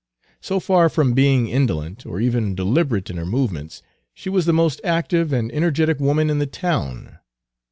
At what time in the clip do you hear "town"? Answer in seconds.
6.47-7.19